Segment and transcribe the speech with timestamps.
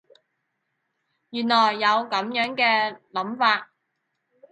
[1.29, 3.69] 原來有噉樣嘅諗法